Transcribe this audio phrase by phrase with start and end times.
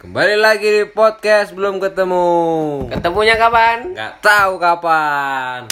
[0.00, 2.24] Kembali lagi di podcast belum ketemu.
[2.88, 3.92] Ketemunya kapan?
[3.92, 5.68] Nggak tahu kapan.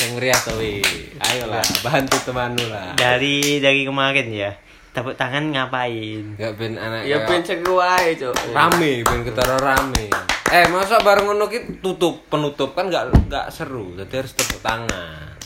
[0.00, 0.80] Yang riah towi.
[1.20, 2.96] Ayolah, bantu temanmu lah.
[2.96, 4.56] dari dari kemarin ya
[4.90, 8.32] tepuk tangan ngapain Nggak ben anak Ya ben seru ae, Cuk.
[8.56, 10.08] rame, ben ketara rame.
[10.48, 13.92] Eh, masa bareng ngono ki tutup penutup kan nggak nggak seru.
[13.92, 15.36] Jadi harus tepuk tangan.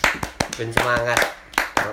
[0.54, 1.18] Ben semangat.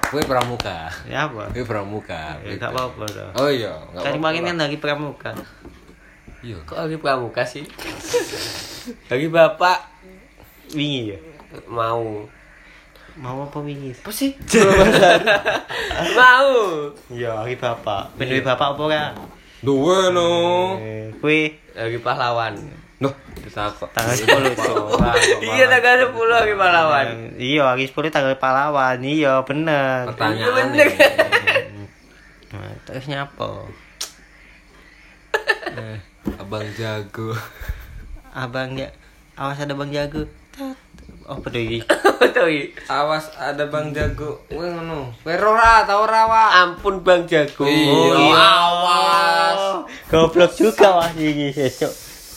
[0.08, 0.88] Gue pramuka.
[1.04, 2.40] ya apa Gue pramuka.
[2.40, 5.32] ya nggak apa-apa dong Oh iya, nggak kan kemarin kan lagi pramuka
[6.42, 6.58] Iya.
[6.64, 7.64] Kok lagi pramuka sih?
[9.08, 9.78] lagi bapak
[10.72, 11.20] wingi ya
[11.68, 12.26] mau.
[13.14, 14.32] mau apa wingi Apa sih?
[16.14, 16.56] mau.
[17.10, 19.12] iya lagi bapak bener bapak apa kan
[19.62, 20.32] Duwe no.
[20.76, 22.58] eh, kue Lagi pahlawan.
[23.02, 23.90] Noh, ditakok.
[23.92, 25.10] tanggal 10 coba
[25.42, 27.08] Iya tanggal 10 lagi pahlawan.
[27.36, 30.38] iya lagi 10 tanggal pahlawan iya bener Pertanyaan.
[30.38, 30.88] Iya, bener.
[32.52, 33.50] nah, terus nyapa
[35.72, 35.98] Eh,
[36.38, 37.34] Abang jago.
[38.32, 38.88] abang ya
[39.34, 40.24] awas ada bang jago
[41.26, 41.82] oh peduli
[42.22, 42.48] Betul.
[42.48, 42.66] iya.
[42.88, 44.46] Awas ada Bang Jago.
[44.46, 45.10] Kowe ngono.
[45.18, 46.44] Kowe ora tau ora wa.
[46.60, 47.66] Ampun Bang Jago.
[47.66, 49.90] Iya, awas.
[50.06, 51.90] goblok juga wah ini sesuk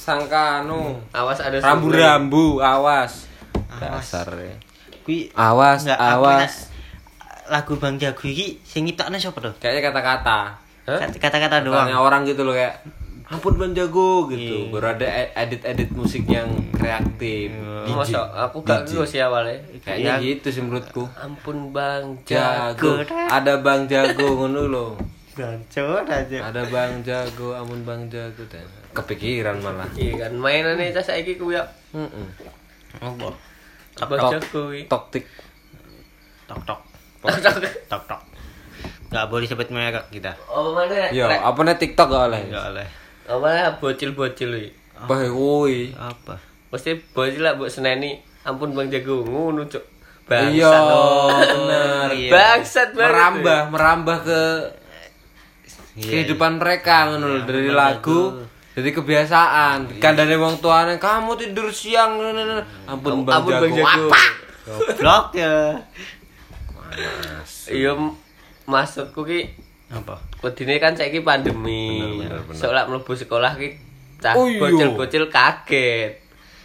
[0.05, 1.01] Sangka anu.
[1.11, 3.25] Awas ada Rambu-rambu, awas.
[3.75, 4.53] Dasar ya.
[5.01, 6.55] kui Awas, Nggak, aku awas.
[7.47, 9.53] lagu Bang Jago iki sing nyiptakne sapa to?
[9.57, 10.39] Kayaknya kata-kata.
[11.17, 11.85] Kata-kata doang.
[11.85, 12.85] Katanya orang gitu loh kayak
[13.25, 14.69] Ampun Bang Jago gitu.
[14.69, 14.73] Iya.
[14.73, 17.49] Baru ada e- edit-edit musik yang kreatif.
[17.85, 17.97] DJ.
[17.97, 19.57] Masa aku gak ngerti sih awalnya.
[19.81, 20.23] Kayaknya Ya.
[20.23, 21.09] gitu sih menurutku.
[21.17, 23.01] Ampun Bang Jago.
[23.01, 23.17] Jago.
[23.27, 24.93] Ada Bang Jago ngono loh.
[25.33, 26.49] Gancur aja.
[26.49, 28.45] Ada Bang Jago, amun Bang Jago.
[28.95, 29.91] Kepikiran malah.
[29.99, 31.67] Iya kan mainannya tas saiki ku ya.
[31.91, 32.27] Heeh.
[33.03, 33.29] Apa?
[34.07, 34.31] Bang Tok.
[34.39, 34.87] Jago iki.
[34.87, 35.25] Toktik.
[36.47, 36.81] Tok tok.
[37.91, 38.21] Tok tok.
[39.11, 40.35] Gak boleh sebut merek kita.
[40.51, 41.11] Oh mana?
[41.15, 42.41] Yo, apa nih TikTok gak oleh?
[42.51, 42.87] Enggak oleh.
[43.31, 44.71] Oh mana bocil-bocil iki.
[45.07, 45.91] Bah, woi.
[45.95, 46.39] Apa?
[46.71, 48.19] Pasti bocil lah mbok seneni.
[48.47, 49.83] Ampun Bang Jago ngono cuk.
[50.25, 50.83] Iya, Bangsat.
[50.95, 51.29] oh.
[51.31, 52.09] bener.
[52.15, 52.31] Iya.
[52.31, 53.11] Bangsat banget.
[53.11, 54.41] Merambah, merambah ke
[55.95, 56.11] Iya.
[56.11, 58.43] kehidupan mereka ngono lho, dari lagu
[58.75, 62.19] jadi kebiasaan kan dari wong tuane kamu tidur siang
[62.85, 64.07] ampun bang Ampun, jago, Bang Jago.
[64.09, 64.23] apa
[64.65, 65.77] Goblok ya.
[67.67, 67.93] Iya
[68.65, 69.45] maksudku ki
[69.91, 70.17] Apa?
[70.41, 72.25] Wedine kan saiki pandemi.
[72.51, 73.77] Soalnya mlebu sekolah ki
[74.17, 74.57] cah Oh, iya.
[74.59, 76.17] bocil-bocil kaget.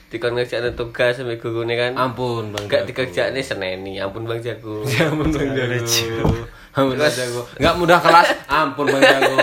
[0.08, 1.92] Dikon ngerjain tugas sama gurune kan.
[1.94, 4.00] ampun bang Enggak jago dikerjain seneni.
[4.00, 4.82] Ampun Bang Jago.
[5.06, 6.32] ampun bang jago
[6.72, 9.38] ampun bang jago nggak mudah kelas ampun bang jago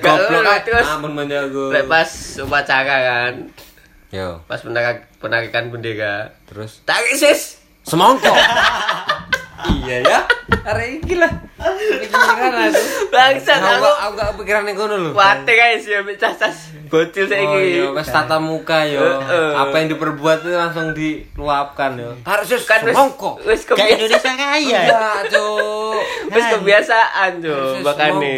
[0.00, 0.58] goblok ah.
[0.62, 0.86] terus.
[1.26, 3.34] jago Lek pas upacara kan,
[4.08, 6.32] yo pas penarik penarikan bendera.
[6.44, 7.60] terus Tarik sis.
[7.84, 8.32] semongko
[9.84, 10.18] iya ya
[10.64, 11.28] hari ini lah
[12.00, 12.80] pikiran aku
[13.12, 14.12] Bangsat aku aku.
[14.16, 17.60] gak kepikiran yang kono lho Wate guys ya cacas bocil Oh saiki.
[17.74, 19.02] iya, wes tata muka yo.
[19.52, 22.14] Apa yang diperbuat itu langsung diluapkan yo.
[22.22, 23.40] Tarik sus kan wis semongko.
[23.42, 23.98] wis kebiasaan.
[23.98, 24.60] Indonesia kaya.
[24.62, 25.98] Iya, Cuk.
[26.30, 28.36] Wis kebiasaan Wis makane.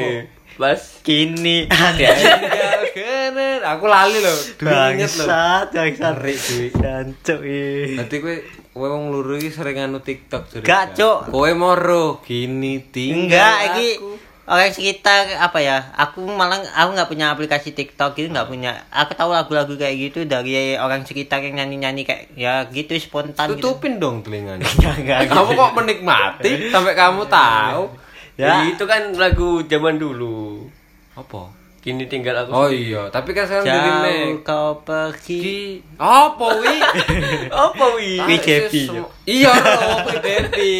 [0.57, 3.61] Pas Kini Tinggal kenen.
[3.61, 4.37] Aku lali loh.
[4.65, 5.27] Inget loh.
[5.29, 6.13] bangsat, bangsat.
[6.17, 6.37] Ngeri.
[6.73, 7.97] Jancuk iki.
[8.01, 8.37] Nanti kowe
[8.73, 10.63] kowe wong luru iki sering anu TikTok Cuk.
[10.65, 11.29] Gak, Cuk.
[11.29, 13.37] Kowe moro gini tinggal.
[13.37, 14.17] Enggak, aku.
[14.47, 15.91] orang sekitar apa ya?
[15.99, 18.87] Aku malah aku nggak punya aplikasi TikTok gitu nggak punya.
[18.95, 23.75] Aku tahu lagu-lagu kayak gitu dari orang sekitar yang nyanyi-nyanyi kayak ya gitu spontan gitu.
[23.75, 24.65] tutupin dong telinganya.
[25.35, 28.06] Kamu kok menikmati sampai kamu tahu?
[28.37, 28.69] Ya Ya.
[28.69, 30.69] itu kan lagu zaman dulu.
[31.13, 31.49] Apa?
[31.81, 32.51] Kini tinggal aku.
[32.51, 34.43] Oh iya, tapi kan sekarang jadi Jauh make.
[34.43, 35.39] kau pergi.
[35.39, 35.59] Ki
[35.97, 36.77] apa wi?
[37.65, 38.11] Apa wi?
[38.19, 38.37] Wi
[38.67, 40.77] Sem- Iya loh, Wi Devi.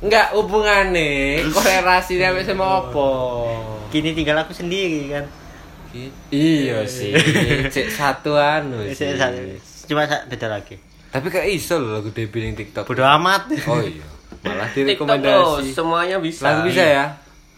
[0.00, 3.10] Enggak hubungane, korelasinya sampai sama apa?
[3.88, 5.24] Kini tinggal aku sendiri kan.
[6.32, 7.12] Iya sih,
[7.72, 9.12] cek satu anu sih.
[9.84, 10.80] Cuma beda lagi.
[11.12, 12.88] Tapi kayak iso loh lagu Devi yang TikTok.
[12.88, 13.52] Bodoh amat.
[13.68, 14.00] Oh iya,
[14.40, 15.16] malah TikTok loh,
[15.60, 15.70] direkomendasi.
[15.70, 16.42] semuanya bisa.
[16.42, 17.04] Lagu bisa ya?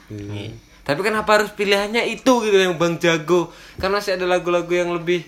[0.09, 0.51] Iya.
[0.83, 3.49] Tapi kenapa harus pilihannya itu gitu yang Bang Jago?
[3.79, 5.25] Kan masih ada lagu-lagu yang lebih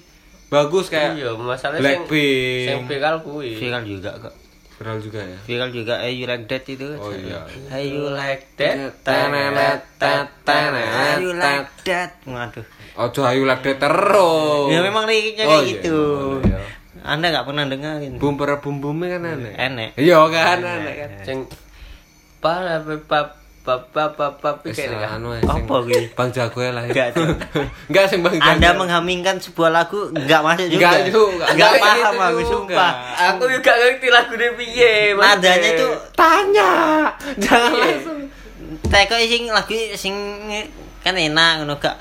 [0.47, 2.67] bagus kayak Iya, masalahnya sing Blackpink.
[2.69, 3.57] sing viral kuwi.
[3.57, 4.35] Viral juga kok.
[4.77, 5.39] Viral juga ya.
[5.43, 6.85] Viral juga eh you like that itu.
[6.95, 7.41] Oh iya.
[7.67, 12.21] Hey you like That Tenenet, tet, tenenet, you like that.
[12.29, 12.61] Waduh.
[12.97, 14.69] Ojo ayu lagde terus.
[14.69, 16.01] Ya memang liriknya Oh, kayak iya, gitu.
[17.07, 18.19] Anda nggak pernah dengerin.
[18.19, 19.55] Bum para bum bumnya kan aneh.
[19.55, 19.91] Enek.
[19.95, 21.11] Iya kan aneh kan.
[21.23, 21.39] sing
[22.39, 26.07] para pap pap pap pap pap Wis kayak anu Apa kuwi?
[26.15, 26.87] Bang Jago ya lah.
[26.87, 27.19] Enggak.
[27.91, 28.47] Enggak sing Bang Jago.
[28.49, 30.79] Anda menghamingkan sebuah lagu nggak masuk juga.
[30.87, 31.45] Enggak juga.
[31.47, 32.91] Nggak Enggak paham gitu aku sumpah.
[33.31, 34.95] Aku juga ngerti lagu dia piye.
[35.15, 36.71] Nadanya itu tanya.
[37.39, 37.83] Jangan Iya.
[37.87, 38.19] langsung.
[38.87, 40.15] teko sing lagu sing
[41.07, 41.97] kan enak ngono gak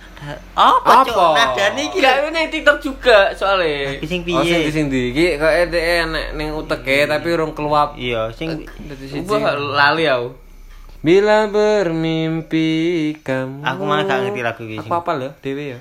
[0.51, 1.05] Apa Apa?
[1.05, 1.33] cok?
[1.37, 2.01] Nadane iki.
[2.01, 3.93] Gak ini TikTok juga soalnya.
[3.93, 4.71] Iki sing Oh sing di piye?
[4.71, 7.93] sing di iki kok ede enek ning uteke tapi urung keluar.
[7.93, 8.65] Iya, sing.
[9.21, 10.33] Gua lali aku.
[10.99, 12.65] Bila bermimpi
[13.21, 13.61] kamu.
[13.61, 14.75] aku malah gak ngerti lagu iki.
[14.79, 15.79] sing- Apa apa lho dewe ya.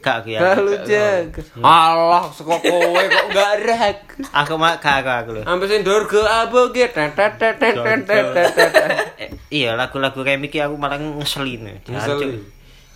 [0.00, 0.40] Gak aku ya.
[0.40, 1.40] Kalau jaga.
[1.60, 3.98] Allah saka kowe kok gak rag.
[4.32, 5.42] Aku mah gak aku aku lho.
[5.44, 8.72] Sampai sing durga aboge tet tet tet tet tet tet tet.
[9.18, 11.76] Eh, Iya, lagu-lagu remix iki aku malah ngeselin.
[11.84, 12.40] Ngesel.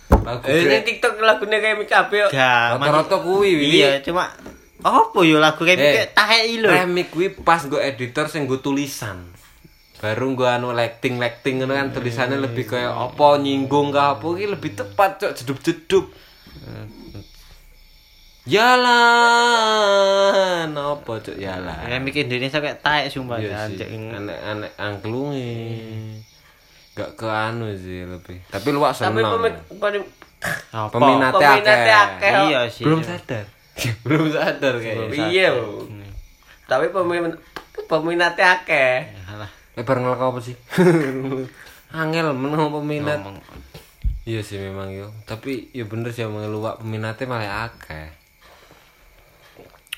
[0.07, 0.83] Lagu Eh.
[0.83, 2.31] TikTok lagunya kayak Mika Abe.
[2.31, 3.59] Gak, Rata-rata kuwi.
[3.59, 4.31] Iya, cuma
[4.77, 6.69] apa yo lagu remix Eh, kayak tahe lho.
[6.71, 9.23] Remix kuwi pas gue editor sing gue tulisan.
[9.97, 14.45] Baru gue anu lighting lighting ngono kan tulisannya lebih kayak apa nyinggung ke apa iki
[14.45, 16.05] lebih tepat cok jedup-jedup.
[19.77, 21.77] Jalan apa cok jalan.
[21.83, 23.41] Remix Indonesia kayak tahe sumpah.
[23.41, 23.67] Iya.
[23.67, 24.13] Anjir, ini.
[24.13, 25.55] Anek-anek angklunge.
[26.97, 28.41] Gak ke anu sih lebih.
[28.49, 29.37] Tapi luak Tapi seneng.
[29.37, 30.09] pemin- pemin-
[30.69, 30.89] Apa?
[30.91, 32.31] Peminatnya peminatnya akeh.
[32.47, 32.83] Iya sih.
[32.83, 33.45] Belum sadar.
[34.05, 35.25] Belum sadar kayaknya.
[35.29, 35.47] Iya.
[35.53, 35.85] Bu.
[36.65, 37.33] Tapi pemin
[37.85, 39.13] peminatnya akeh.
[39.77, 40.57] Lebar ngelak apa sih?
[41.93, 43.21] Angel menang peminat.
[43.21, 43.37] ngomong.
[44.25, 45.13] Iya sih memang yo.
[45.23, 48.09] Tapi ya bener sih emang luak peminatnya malah akeh.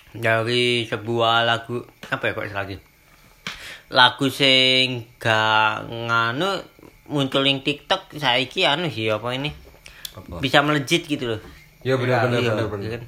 [0.10, 2.76] dari sebuah lagu apa ya kok lagi
[3.90, 6.62] lagu sing gak nganu
[7.06, 9.50] muncul ning TikTok saiki anu sih apa ini
[10.12, 10.38] Apa?
[10.38, 11.42] bisa melejit gitu loh
[11.80, 12.90] Ya bener Iya, bener iya bener.
[12.92, 13.04] kan?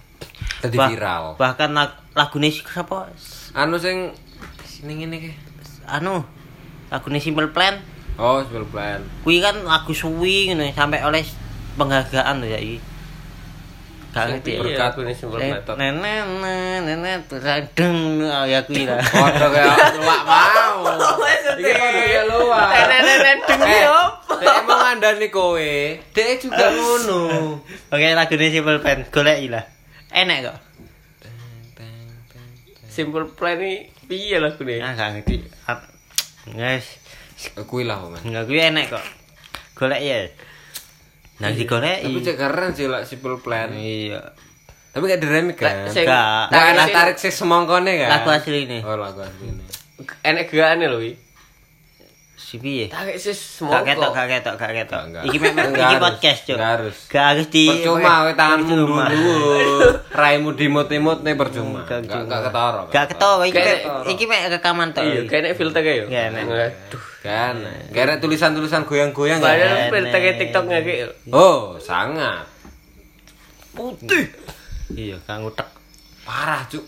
[0.60, 1.24] Tadi Bah- viral.
[1.36, 3.12] bahkan lag, lagune si- siapa
[3.52, 4.10] Anu sing
[4.64, 5.32] sini ngene ke.
[5.86, 6.24] anu
[6.88, 7.78] lagune Simple Plan
[8.14, 9.02] Oh, spell plan.
[9.22, 11.24] kuwi kan lagu suwi ngono sampai oleh
[11.74, 12.78] penghargaan loh ya iki
[14.12, 14.92] gak ngerti ya Berkat.
[14.92, 15.76] lagunya Simple Eh, Method.
[15.76, 16.22] nenek
[16.84, 17.18] nenek
[17.72, 20.80] deng ya kuwi lah Padha kayak luak mau.
[21.62, 22.68] Iki padha kayak luak.
[22.70, 24.00] Nenek-nenek deng Eh, yo.
[24.36, 25.72] Dek emang ngandani kowe.
[26.12, 27.22] Dek juga ngono.
[27.88, 29.64] Oke, lagune Simple Plan, golek lah.
[30.12, 30.58] Enak kok.
[32.90, 34.84] Simple Plan ini piye lagunya?
[34.84, 35.48] Ah, gak ngerti.
[36.52, 37.00] Guys,
[37.64, 38.22] Kuwi lah, Mas.
[38.22, 39.06] enggak enak kok.
[39.74, 40.20] Golek ya.
[41.42, 42.00] Nah, digolek.
[42.02, 43.74] Tapi cek keren sih lah simple plan.
[43.74, 44.22] Iya.
[44.92, 45.88] Tapi gak diremik kan?
[45.88, 46.52] Gak.
[46.52, 48.10] Gak enak sing- tarik si semongkone kan?
[48.14, 48.80] Lagu asli ini.
[48.82, 49.64] Oh, lagu asli ini.
[50.22, 51.14] Enek gerakannya lho iki.
[52.42, 52.90] si piye?
[52.90, 53.80] Kaget sih semua.
[53.80, 55.04] Kaget tok, kaget tok, kaget tok.
[55.22, 56.58] Iki memang iki podcast, Cuk.
[56.58, 56.96] Gak harus.
[57.08, 58.98] Enggak harus di percuma kowe tanganmu dulu.
[60.22, 61.86] Raimu dimut-imut ne percuma.
[61.86, 62.82] Gak ketara.
[62.90, 63.62] Gak ketara iki.
[64.18, 65.06] Iki mek rekaman tok.
[65.06, 66.06] Iya, kene filter ke yo.
[66.10, 66.34] Iya.
[66.34, 67.04] Aduh.
[67.22, 67.56] Kan,
[67.94, 69.46] Gak kayak tulisan-tulisan goyang-goyang ya.
[69.46, 70.94] Padahal filter TikTok enggak ki.
[71.30, 72.50] Oh, sangat.
[73.72, 74.28] Putih.
[74.92, 75.70] Iya, kang utek.
[76.28, 76.84] Parah, Cuk.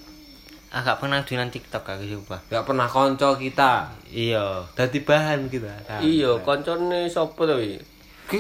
[0.74, 2.42] Ah, gak pernah dunan TikTok aku coba.
[2.48, 3.94] Gak pernah konco kita.
[4.10, 4.66] Iya.
[4.74, 6.02] Dadi bahan kita.
[6.02, 7.78] Iya, koncone sapa to iki?
[8.26, 8.40] Ki.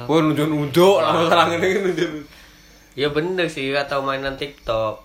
[0.00, 2.10] Wah, nunjuk-nunjuk lah sekarang ini nunjuk.
[2.94, 5.02] Ya bener sih, gak tau mainan TikTok.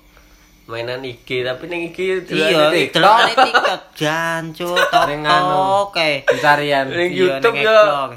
[0.63, 3.02] Mainan IG, tapi ning IG Iya, TikTok.
[3.02, 4.69] delokane TikTok jancu
[5.10, 5.58] Ning anu.
[5.84, 6.22] tok kae.
[6.24, 6.86] Pencarian.
[6.88, 8.13] ning Iya, YouTube ning ya explore.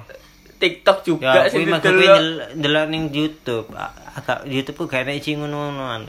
[0.55, 2.05] TikTok juga Ya, sih kuwi mah didelok.
[2.12, 2.20] kuwi
[2.55, 3.67] ndelok ning YouTube.
[4.14, 6.05] Agak YouTube ku gak enak isi ngono-ngonoan.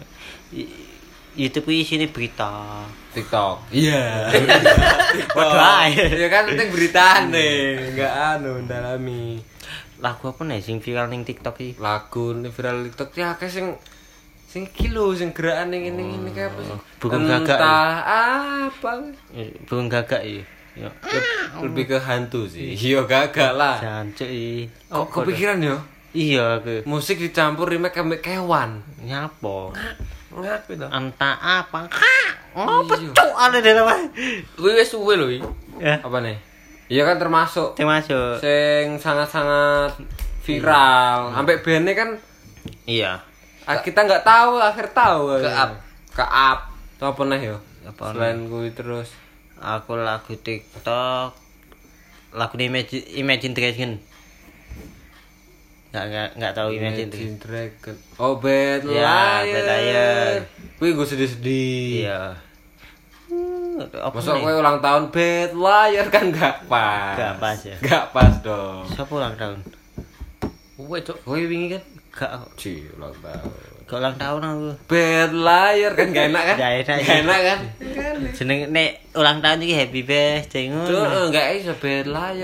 [1.36, 2.84] YouTube ku isine berita.
[3.16, 3.72] TikTok.
[3.72, 4.28] Iya.
[5.38, 5.96] Waduh.
[6.12, 9.40] Ya kan penting berita nih, enggak anu dalami.
[10.04, 11.80] Lagu apa nih sing viral ning TikTok iki?
[11.80, 13.72] Lagu nih viral TikTok ya akeh sing
[14.52, 16.80] sing kilo sing gerakan ning ini ini kayak apa sih?
[17.00, 17.96] Burung gagak Entah
[18.68, 18.92] apa.
[19.32, 20.44] Eh, Burung gagak iki.
[20.76, 20.92] Ya.
[21.64, 22.76] Lebih ke hantu sih.
[22.76, 23.80] Iya gagak lah.
[23.80, 24.68] Jancu iki.
[24.92, 25.80] Kok kepikiran ya?
[26.16, 26.88] Iya aku.
[26.88, 28.80] Musik dicampur remake ambek kewan.
[29.04, 29.76] Nyapa?
[30.32, 30.88] Ngapain to?
[30.88, 31.92] Entah apa.
[32.56, 33.12] Apa Iya.
[33.12, 34.00] cuk ada di dalam.
[34.56, 35.44] Kuwi wis suwe iki.
[35.76, 36.00] Ya.
[36.00, 36.40] Apa nih?
[36.88, 38.40] Iya kan termasuk Termasuk.
[38.40, 40.00] sing sangat-sangat
[40.42, 41.36] viral.
[41.36, 42.10] Sampai bandnya kan
[42.86, 43.20] Iya.
[43.66, 45.36] ah, kita nggak tahu akhir tahu.
[45.38, 45.72] Ke up.
[46.14, 46.60] Ke up.
[46.96, 47.58] Itu apa nih yo?
[47.86, 49.12] Apa Selain gue terus.
[49.56, 51.32] Aku lagu TikTok
[52.32, 53.92] lagu Imagine, Imagine Dragon.
[55.96, 57.08] Nggak nggak nggak tahu Imagine.
[57.08, 57.96] Imagine Dragon.
[58.20, 59.44] Oh, Bad Ya, Liar.
[59.48, 60.36] Bad Liar.
[60.84, 62.04] Wih, gue sedih-sedih.
[62.04, 62.36] Iya.
[63.32, 67.16] Hmm, apa gue ulang tahun Bad Liar kan nggak pas.
[67.16, 67.78] Nggak pas ya.
[67.80, 68.84] Nggak pas dong.
[68.92, 69.60] Siapa ulang tahun?
[70.76, 71.18] Kuwe cok.
[71.24, 71.84] Gue wingi kan?
[72.12, 73.52] Gak Ci, ulang tahun.
[73.88, 74.68] gak ulang tahun aku.
[74.92, 76.56] Bad Liar kan gak enak kan?
[76.60, 77.24] Nggak enak, Nggak iya.
[77.24, 77.60] enak kan?
[78.32, 81.28] Jeneng nek ulang tahun iki happy birthday Tuh, ngono.
[81.28, 81.74] enggak iso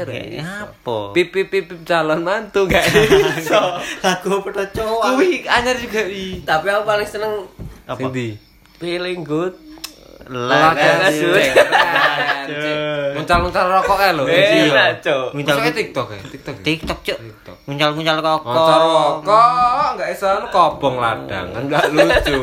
[0.04, 0.44] nggak iso.
[0.44, 0.98] apa?
[1.12, 1.52] Pip pip
[1.82, 2.84] calon mantu gak
[3.40, 3.62] iso.
[4.00, 5.04] Lagu apa to cowok?
[5.14, 6.42] Kuwi anyar juga wi.
[6.42, 7.34] Tapi aku paling seneng
[7.86, 8.08] Apa?
[8.78, 9.54] Feeling good.
[10.32, 11.12] Lah, Lah,
[12.48, 13.10] Cuk.
[13.14, 14.24] Muncal-muncal rokoknya lho.
[14.26, 15.28] Enak, Cuk.
[15.34, 16.20] Muncal Maksudnya TikTok ya?
[16.24, 16.56] TikTok.
[16.64, 17.18] TikTok cuk.
[17.66, 19.22] Muncal-muncal Muncal rokok.
[19.28, 21.48] rokok, enggak iso anu kobong ladang.
[21.52, 22.42] Enggak lucu.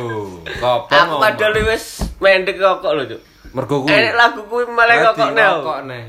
[0.59, 0.91] Kobong.
[0.93, 3.21] Aku padahal wis mendek rokok lho, Cuk.
[3.55, 3.95] mergo kuwi.
[3.95, 5.53] Enek lagu kuwi malah Dadi rokok neo.
[5.63, 6.03] rokok neh.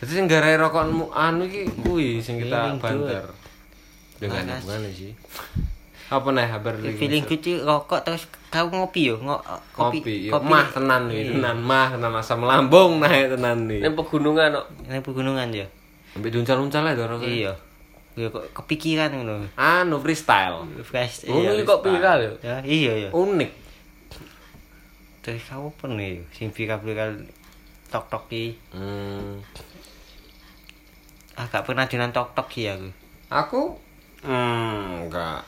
[0.00, 3.24] Jadi sing garai rokokmu anu iki kuwi sing kita banter.
[4.20, 5.12] Dengan hubungan sih.
[6.12, 6.96] Apa nih kabar lagi?
[7.00, 9.40] Feeling kucu rokok terus kau ngopi yo, ngo,
[9.74, 10.46] kopi, kopi.
[10.46, 13.82] mah tenan nih, tenan mah tenan asam lambung naik tenan nih.
[13.82, 14.66] Ning pegunungan kok.
[14.86, 15.66] Ini pegunungan ya.
[16.14, 17.26] Sampai diuncal-uncal aja rokok.
[17.26, 17.52] Iya.
[18.14, 19.50] Ya kok kepikiran ngono.
[19.58, 20.62] Anu freestyle.
[20.86, 21.26] Fresh.
[21.26, 22.30] Oh, ini kok viral ya?
[22.44, 23.10] Ya, iya ya.
[23.10, 23.63] Unik.
[25.24, 27.24] Kamu pernah ya sing viral-viral
[27.88, 28.44] tok-tok ki.
[28.70, 29.40] Hmm.
[31.34, 32.88] Ah, gak pernah dinan tok-tok ki aku.
[33.26, 33.62] Aku
[34.20, 35.40] hmm, enggak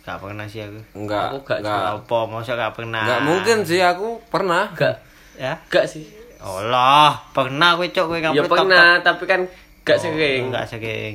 [0.00, 0.80] Gak pernah sih aku.
[0.96, 3.04] enggak Aku gak enggak, Apa masa gak pernah?
[3.04, 4.72] enggak mungkin sih aku pernah.
[4.72, 4.96] Gak
[5.36, 5.60] Ya.
[5.68, 6.08] gak sih.
[6.38, 9.40] Allah, pernah kowe cok kowe Ya ngupload pernah, tapi kan
[9.84, 10.04] gak tok-tok.
[10.08, 10.40] sering.
[10.48, 11.14] Enggak sering.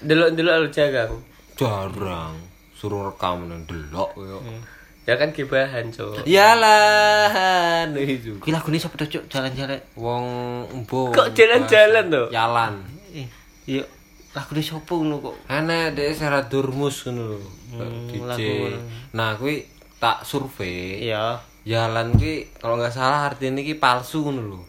[0.00, 1.12] Delok-delok lu jarang.
[1.52, 2.34] Jarang
[2.72, 4.40] suruh rekam nang delok yo.
[5.02, 6.22] Ya kan gibahan, Cuk.
[6.24, 8.38] Yalan itu.
[8.38, 9.80] Kuwi lagune sapa to cok jalan-jalan.
[9.94, 10.26] Wong
[10.68, 11.10] embo.
[11.10, 12.26] Kok jalan-jalan tuh?
[12.30, 12.72] Jalan.
[13.10, 13.26] Eh,
[13.66, 13.82] iya
[14.32, 15.34] lagune sapa ngono kok.
[15.46, 17.48] Enek dek serat durmus ngono lho.
[17.72, 18.22] Hmm, DJ.
[18.22, 18.78] lagu-
[19.12, 19.66] Nah, kuwi
[19.98, 21.02] tak survei.
[21.02, 21.42] Iya.
[21.62, 24.60] Jalan kuwi kalau nggak salah artinya iki palsu ngono lho.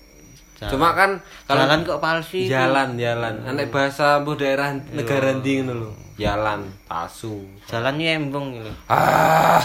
[0.63, 0.71] Jalan.
[0.71, 1.11] Cuma kan
[1.43, 5.89] kalau Jalan kok palsu jalan jalan anek bahasa mbuh daerah negara ndi ngono lho.
[6.15, 7.43] Jalan palsu.
[7.65, 8.71] Jalan yo embong lho.
[8.87, 9.59] Ah.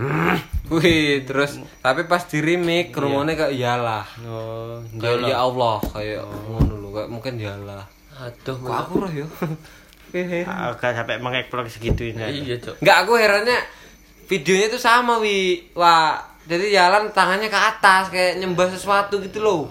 [0.00, 0.32] Hmm.
[0.72, 4.06] Wih, terus tapi pas di remake rumone kayak iyalah.
[4.24, 7.84] Oh, Kayak ya Allah, kayak ngono lho, kayak mungkin iyalah.
[8.16, 9.26] Aduh, Kok aku roh yo.
[10.46, 12.26] agak sampai mengeksplor segitunya.
[12.26, 12.80] Iya, Cuk.
[12.80, 13.58] Enggak aku herannya
[14.24, 15.68] videonya itu sama wi.
[15.72, 16.16] Wah,
[16.46, 19.68] jadi jalan tangannya ke atas kayak nyembah sesuatu gitu loh.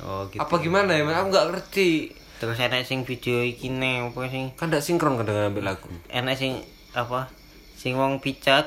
[0.00, 0.38] Oh, gitu.
[0.38, 1.04] Apa gimana ya?
[1.04, 2.12] Aku nggak ngerti.
[2.36, 5.88] Terus enek sing video iki ne apa sing Kan tidak sinkron dengan ambil lagu.
[6.08, 6.52] enek sing
[6.90, 7.28] apa?
[7.74, 8.64] Sing wong picet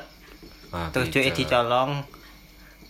[0.70, 2.02] Ah, terus joke dicolong.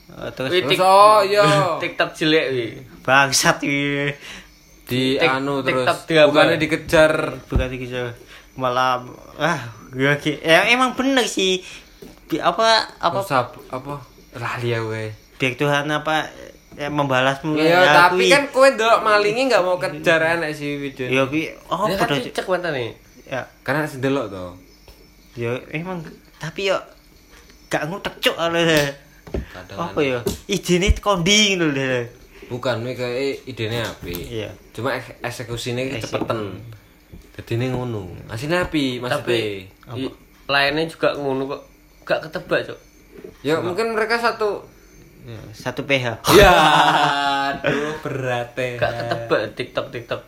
[0.06, 1.44] Eh, terus Wih, Tik- oh iya
[1.82, 2.66] TikTok jelek wi.
[3.00, 4.12] bangsat iki.
[4.84, 8.04] di Tik- anu terus TikTok bukannya dikejar Bukan so.
[8.54, 9.00] malah
[9.34, 11.64] ah gue ya, emang bener sih
[12.36, 13.40] apa apa apa
[13.72, 13.94] apa
[14.34, 15.10] lali ya we.
[15.34, 16.28] biar Tuhan apa
[16.74, 18.32] ya, membalasmu Iya, Ya, tapi kui.
[18.32, 21.06] kan kowe ndelok malingi nggak mau kejar enek sih video.
[21.06, 22.90] ya kui oh kan cicak mata nih.
[23.24, 24.44] ya Karena sing delok to.
[25.34, 26.02] ya emang
[26.36, 26.78] tapi ya
[27.66, 28.36] gak ngutek cuk
[29.74, 32.06] apa ya idene kondi ngono lho
[32.46, 34.12] bukan we kayak idene api.
[34.14, 36.12] iya Cuma ek- eksekusinya Eksekusi.
[36.12, 36.38] cepetan.
[37.34, 38.14] Jadi ini ngono.
[38.26, 39.64] Aslinya api maksudnya.
[40.44, 41.62] Lainnya juga ngono kok.
[42.04, 42.78] Gak ketebak, Cuk.
[43.40, 44.60] Ya mungkin mereka satu
[45.50, 46.52] satu PH Ya,
[47.50, 48.76] aduh berat ya.
[48.76, 50.20] Gak ketebak TikTok TikTok.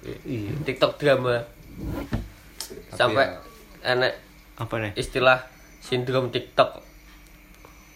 [0.65, 1.45] TikTok drama.
[2.91, 3.93] Sampai ya.
[3.93, 4.13] enek
[4.57, 5.45] apa nih istilah
[5.79, 6.81] sindrom TikTok.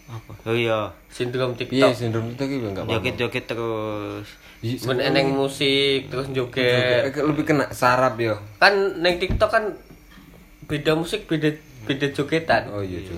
[0.05, 1.91] apa oh iya Sindrom Iya, TikTok.
[1.95, 2.99] sindrom itu gitu enggak apa-apa.
[2.99, 4.27] joget joget terus
[4.61, 7.09] Iya, Men eneng musik terus joget.
[7.09, 8.37] Kayak lebih kena sarap yo.
[8.55, 9.73] Kan neng TikTok kan
[10.69, 11.49] beda musik beda
[11.81, 12.69] beda jogetan.
[12.69, 13.17] Oh iya, cuy.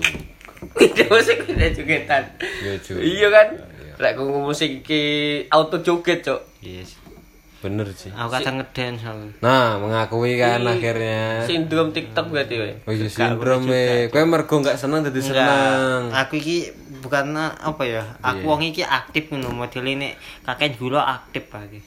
[0.72, 2.22] Beda musik beda jogetan.
[2.40, 2.96] Iya, cuy.
[2.96, 3.48] Iya kan?
[3.94, 5.02] Lek ku musik iki
[5.48, 6.40] auto joget, Cuk.
[6.60, 6.98] yes
[7.58, 8.12] Bener sih.
[8.12, 9.08] aku kadang ngedance
[9.40, 11.40] Nah, mengakui kan akhirnya.
[11.42, 12.70] Sindrom TikTok berarti we.
[12.84, 14.12] Oh iya, sindrom we.
[14.12, 16.12] Kowe mergo enggak seneng dadi seneng.
[16.12, 16.68] Aku iki
[17.00, 18.48] bukan apa ya aku Iya.
[18.48, 21.84] wong iki aktif ngono model ini kakek gula aktif lagi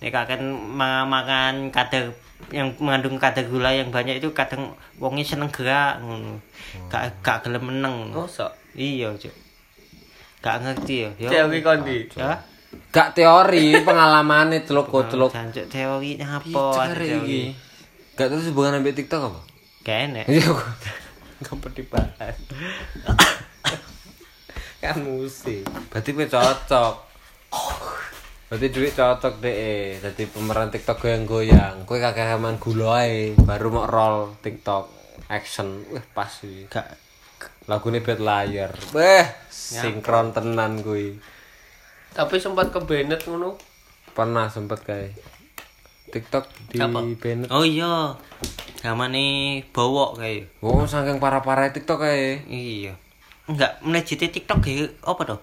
[0.00, 2.16] nek kakek ma- makan kadar
[2.48, 6.40] yang mengandung kadar gula yang banyak itu kadang wongnya seneng gerak ngono
[6.88, 8.24] gak gak gelem meneng ngono.
[8.24, 8.50] Mosok.
[8.72, 9.36] iya cuk
[10.42, 11.98] gak ngerti ya ya Teori kondi.
[12.12, 12.34] ya
[12.88, 15.32] Gak teori, pengalaman itu celuk-celuk.
[15.32, 17.52] jancuk teorinya apa teori.
[18.12, 19.40] Gak terus hubungan ambil TikTok apa?
[19.82, 20.48] gak enak Iya,
[21.42, 22.36] gak perlu dibahas.
[24.82, 25.62] kan musik.
[25.88, 26.94] Berarti kowe cocok.
[28.48, 29.96] Berarti duit cocok deh.
[29.98, 31.84] Jadi pemeran TikTok goyang-goyang.
[31.84, 34.84] Kowe kakek main gula ae, baru mau roll TikTok
[35.28, 35.84] action.
[35.88, 36.66] Wih, pas sih.
[36.66, 36.86] gak
[37.64, 38.74] Lagune bed layar.
[38.90, 41.14] Weh, sinkron tenan kuwi.
[42.10, 43.54] Tapi sempat ke Bennett ngono.
[44.10, 45.14] Pernah sempet kayak
[46.08, 47.00] TikTok di Apa?
[47.16, 47.48] Bennett.
[47.48, 48.12] oh iya
[48.78, 49.24] gamane
[49.72, 52.44] bawa kayak Oh, saking parah-parah TikTok kayak.
[52.44, 52.92] iya
[53.42, 55.40] enggak melejiti TikTok kayak apa tuh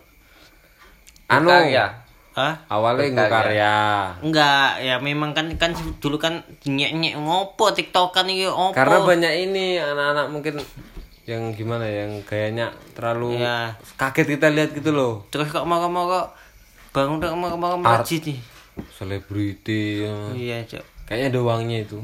[1.28, 1.86] Anu, Karya.
[2.34, 3.76] ah awalnya nggak karya.
[4.22, 8.72] Enggak, ya memang kan kan dulu kan nyek-nyek ngopo TikTokan iki opo.
[8.72, 10.58] Karena banyak ini anak-anak mungkin
[11.30, 13.78] yang gimana ya, yang gayanya terlalu Iya.
[13.96, 15.22] kaget kita lihat gitu loh.
[15.30, 16.34] Terus kok mau mau kok
[16.90, 18.40] bangun dong mau mau masjid nih.
[18.90, 20.16] Selebriti ya.
[20.34, 22.00] iya cok kayaknya ada uangnya itu.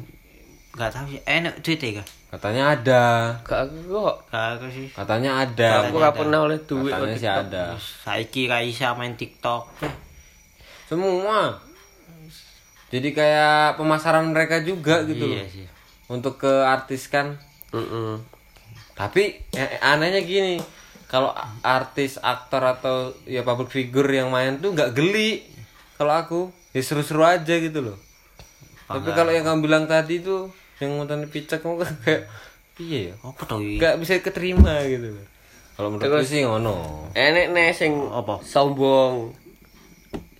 [0.75, 2.07] Nggak tahu sih enak duit ya kak?
[2.35, 3.03] Katanya ada.
[3.41, 4.15] Gak aku kok.
[4.27, 4.87] gak aku sih.
[4.91, 5.87] Katanya ada.
[5.87, 6.91] Aku gak pernah oleh duit.
[6.91, 7.45] katanya kok sih TikTok.
[7.47, 7.63] ada.
[7.79, 9.63] Saiki Raisa main TikTok.
[10.85, 11.55] Semua.
[12.91, 15.47] Jadi kayak pemasaran mereka juga gitu iya loh.
[15.47, 15.65] sih.
[16.05, 17.39] Untuk ke artis kan.
[17.71, 18.19] Mm-mm.
[18.95, 20.55] Tapi eh, anehnya gini
[21.05, 21.29] kalau
[21.61, 25.43] artis aktor atau ya public figure yang main tuh nggak geli.
[25.95, 26.39] Kalau aku
[26.73, 27.97] ya seru-seru aja gitu loh.
[28.89, 30.49] Tapi kalau yang kamu bilang tadi tuh
[30.81, 32.21] yang nonton picek kamu kan kayak
[32.75, 35.25] iya ya apa tuh nggak bisa keterima gitu loh.
[35.75, 37.07] Kalau menurutku sih ngono.
[37.15, 38.39] Enek nih sing Apa?
[38.43, 39.35] sombong.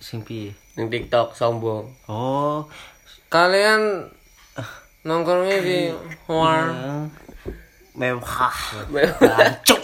[0.00, 0.56] Sing piye?
[0.76, 1.88] Ning TikTok sombong.
[2.08, 2.64] oh.
[3.28, 4.06] Kalian
[5.04, 5.78] nongkrongnya di
[6.28, 6.72] war
[7.96, 8.56] mewah
[9.66, 9.82] cok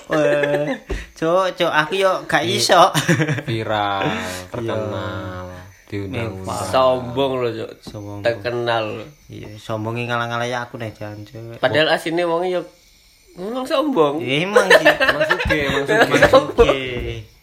[1.16, 2.92] cok cok aku yo gak iso.
[3.49, 4.04] Viral
[4.52, 5.49] terkenal
[5.92, 6.73] diundang-undang.
[6.73, 7.71] Sombong loh, Cuk.
[7.85, 8.21] Sombong.
[8.25, 9.04] Terkenal.
[9.28, 12.64] iya sombongin ngalang-ngalang ya aku nih jangan cok Padahal asine wong yo
[13.37, 14.21] ngomong sombong.
[14.21, 14.87] Ya, emang sih.
[14.92, 16.73] Emang suge emang suge oke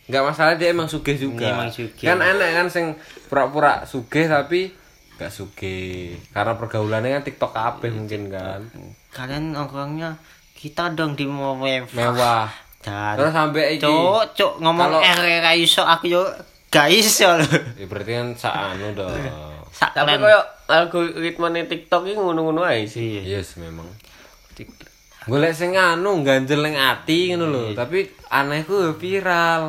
[0.09, 1.45] nggak masalah dia emang sugih juga.
[1.45, 2.05] Iya, emang sugih.
[2.09, 2.97] kan enak kan sing
[3.29, 4.73] pura-pura sugih tapi
[5.21, 6.17] nggak sugih.
[6.33, 8.65] Karena pergaulannya kan tiktok kabeh mungkin kan.
[9.13, 10.17] Kalian nongkrongnya
[10.59, 11.87] kita dong di mewah.
[11.87, 12.51] Mewah.
[12.79, 13.83] Dan terus sampai iki.
[13.83, 16.23] Cok cok ngomong Kalau- R gak iso aku yo
[16.69, 19.15] gak iso loh ya berarti kan saanu dong.
[19.69, 23.19] Sak Tapi koyo algoritma TikTok iki ngono-ngono ae sih.
[23.21, 23.39] iya.
[23.39, 23.87] Yes memang.
[25.21, 27.63] Golek sing anu ganjel ning ati ngono lho.
[27.71, 29.63] Tapi anehku ya viral.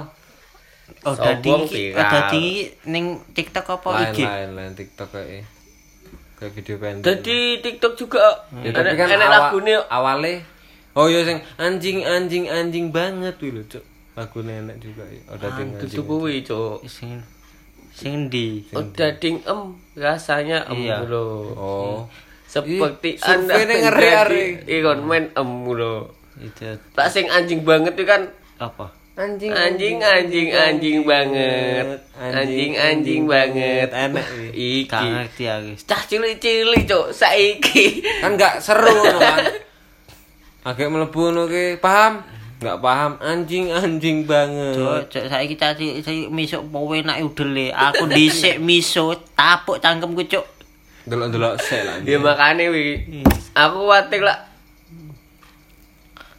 [1.01, 1.97] Oh dadi viral.
[1.97, 2.47] oh dadi
[2.85, 5.47] ning TikTok apa lain IG lain lain tiktok kayak
[6.37, 7.05] kayak video pendek.
[7.07, 8.21] Jadi TikTok juga
[8.61, 10.33] ya, tapi kan enek awa- lagune awalnya
[10.93, 15.37] oh iya sing anjing anjing anjing banget tuh lho cuk lagu nenek juga ya oh
[15.37, 16.79] dadi dudu anjing kuwi, Cuk.
[16.85, 17.23] sing
[17.91, 19.61] sing ndi Oh, daging em
[19.95, 21.05] rasanya em Iya.
[21.05, 21.27] lho.
[21.53, 21.99] oh
[22.45, 24.67] Seperti Ih, Anda ngeri-ngeri.
[24.67, 26.11] ikon main em lho.
[26.37, 28.27] itu Tak sing anjing banget itu kan
[28.59, 31.87] apa anjing anjing anjing anjing banget.
[32.17, 33.89] Anjing anjing banget.
[33.89, 35.07] enak gak Iki.
[35.07, 38.03] ngerti aku Cah cilik-cilik, Cuk, saiki.
[38.19, 39.45] kan nggak seru kan
[40.61, 42.21] agak mlebu ngono ki paham
[42.61, 47.73] nggak paham anjing anjing banget Cok, cok saiki tadi saya misuk powe enak udele.
[47.73, 50.47] Aku dhisik miso tapuk cangkemku cok.
[51.09, 52.85] delok-delok sik lah Ya makane wi.
[53.57, 54.45] Aku watik lah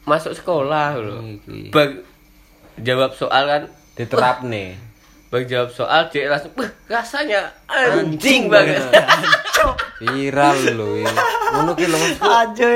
[0.06, 1.42] masuk sekolah lho.
[1.74, 2.06] Bag
[2.78, 3.64] jawab soal kan
[3.98, 4.78] diterap nih
[5.32, 8.84] Bang jawab soal dia langsung "Wah, rasanya anjing banget.
[10.02, 11.14] Viral lho ya.
[11.54, 12.68] ngono ki lho maksudku Aja.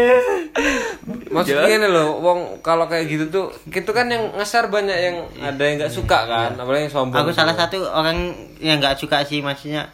[1.33, 5.57] maksudnya ini lho wong kalau kayak gitu tuh itu kan yang ngeser banyak yang ada
[5.65, 7.41] yang nggak suka kan apalagi yang sombong Aku gitu.
[7.41, 8.29] salah satu orang
[8.61, 9.89] yang nggak suka sih maksudnya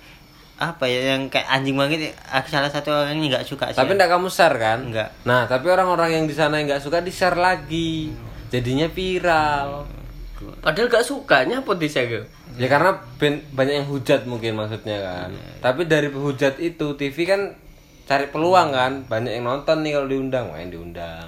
[0.61, 3.97] apa ya yang kayak anjing banget aku salah satu orang yang nggak suka sih tapi
[3.97, 5.09] enggak kamu share kan Nggak.
[5.25, 8.13] nah tapi orang-orang yang di sana yang nggak suka di share lagi
[8.53, 9.87] jadinya viral
[10.61, 12.23] Padahal gak sukanya apa di saya
[12.57, 15.29] ya karena ben- banyak yang hujat mungkin maksudnya kan.
[15.63, 17.55] Tapi dari hujat itu TV kan
[18.05, 18.93] cari peluang kan.
[19.07, 20.51] Banyak yang nonton nih kalau diundang.
[20.51, 21.27] Main diundang.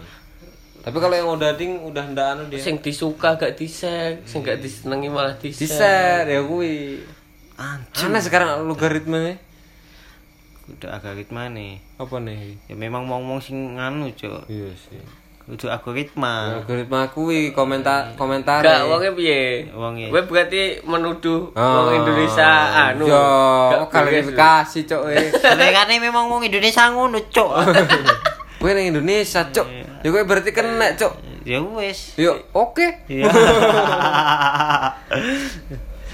[0.84, 2.60] Tapi kalau yang udah ding udah ndak anu dia.
[2.60, 5.80] Sing disuka gak disek, sing gak disenengi malah di disek.
[5.80, 6.99] share ya kuwi.
[7.56, 8.12] Anjing.
[8.12, 9.39] Aneh sekarang logaritmanya
[10.63, 11.80] udah algoritma nih.
[11.99, 12.56] Apa nih?
[12.67, 18.88] Ya memang ngomong sing nganu cok iya sih udah algoritma algoritma kuwi komentar komentar Gak
[18.88, 19.67] wonge piye?
[19.75, 20.08] Wonge.
[20.08, 21.84] Kowe berarti menuduh Ah.
[21.84, 22.49] wong Indonesia
[22.88, 23.03] anu.
[23.03, 27.51] yo klarifikasi cok eh Mereka memang ngomong Indonesia ngono cok
[28.63, 29.67] Kowe ning Indonesia, Cok.
[29.99, 31.43] Ya kowe berarti kena, Cok.
[31.43, 33.03] ya wes Yo, oke.
[33.12, 33.27] Iya.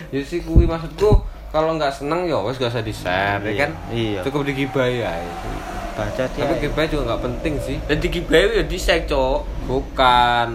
[0.10, 1.22] Ya sih kuwi maksudku
[1.54, 3.72] kalau nggak seneng ya wes gak usah di-share, ya kan?
[3.94, 4.26] Iya.
[4.26, 5.14] Cukup digibahi ya.
[6.00, 7.78] Baca dia Tapi gibahi juga nggak penting sih.
[7.84, 9.40] Dan digibahi ya disek, Cok.
[9.66, 10.48] Bukan.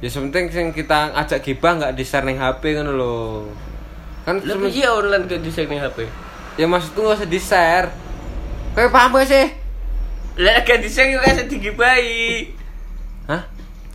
[0.00, 3.16] Ya sepenting sing kita ajak gibah nggak di-share ning HP ngono lho.
[4.22, 6.08] Kan Lebih iya online ke disek ning HP.
[6.54, 7.88] ya maksudku nggak usah di-share.
[8.72, 9.46] Kowe paham gak sih?
[10.36, 12.50] Lah gak disek yo gak iso digibahi.
[13.26, 13.42] Hah?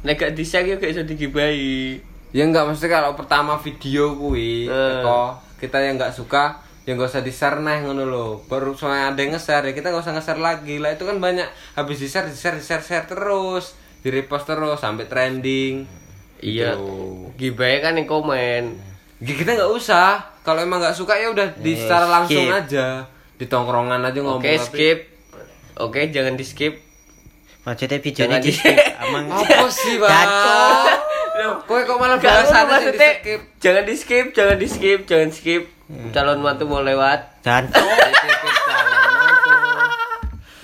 [0.02, 2.00] Nek gak disek yo gak digibahi.
[2.30, 5.02] Ya enggak maksudnya kalau pertama video kuwi Eh.
[5.02, 8.26] kok kita yang nggak suka ya nggak usah di-share neh ngono lho.
[8.44, 10.82] Baru soalnya ada yang nge-share ya kita nggak usah nge-share lagi.
[10.82, 15.86] Lah itu kan banyak habis di-share di-share di-share share terus, di-repost terus sampai trending.
[16.40, 16.74] Iya.
[16.74, 16.98] Gitu.
[17.38, 18.64] Gibahi kan ning komen.
[19.20, 20.34] Ya, kita nggak usah.
[20.42, 22.58] Kalau emang nggak suka ya udah di secara langsung skip.
[22.58, 23.06] aja.
[23.36, 25.00] Di tongkrongan aja ngomong Oke, tapi- skip.
[25.78, 26.74] Oke, jangan di skip.
[27.62, 28.76] Maksudnya videonya di di- skip.
[28.98, 30.28] Amang Apa sih, Bang?
[31.64, 33.40] Kowe kok malah Gak bahasane di skip.
[33.60, 35.64] jangan di skip, jangan di skip, jangan skip.
[35.90, 37.42] Calon mantu mau lewat.
[37.42, 37.82] Jancok.
[37.82, 38.59] Titip